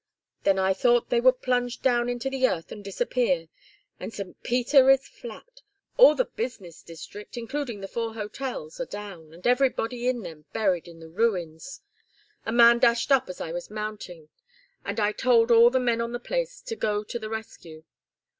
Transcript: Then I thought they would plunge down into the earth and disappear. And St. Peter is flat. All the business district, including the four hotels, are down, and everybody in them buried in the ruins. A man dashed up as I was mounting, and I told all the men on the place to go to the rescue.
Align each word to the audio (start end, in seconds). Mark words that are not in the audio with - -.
Then 0.41 0.57
I 0.57 0.73
thought 0.73 1.09
they 1.11 1.21
would 1.21 1.43
plunge 1.43 1.83
down 1.83 2.09
into 2.09 2.27
the 2.27 2.47
earth 2.47 2.71
and 2.71 2.83
disappear. 2.83 3.49
And 3.99 4.11
St. 4.11 4.41
Peter 4.41 4.89
is 4.89 5.07
flat. 5.07 5.61
All 5.95 6.15
the 6.15 6.25
business 6.25 6.81
district, 6.81 7.37
including 7.37 7.81
the 7.81 7.87
four 7.87 8.15
hotels, 8.15 8.79
are 8.79 8.87
down, 8.87 9.31
and 9.31 9.45
everybody 9.45 10.07
in 10.09 10.23
them 10.23 10.45
buried 10.53 10.87
in 10.87 11.01
the 11.01 11.09
ruins. 11.11 11.81
A 12.47 12.51
man 12.51 12.79
dashed 12.79 13.11
up 13.11 13.29
as 13.29 13.39
I 13.39 13.51
was 13.51 13.69
mounting, 13.69 14.29
and 14.83 14.99
I 14.99 15.11
told 15.11 15.51
all 15.51 15.69
the 15.69 15.79
men 15.79 16.01
on 16.01 16.13
the 16.13 16.19
place 16.19 16.61
to 16.63 16.75
go 16.75 17.03
to 17.03 17.19
the 17.19 17.29
rescue. 17.29 17.83